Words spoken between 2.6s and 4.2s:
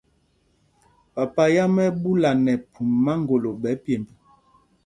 phum maŋgolo ɓɛ̌ pyemb.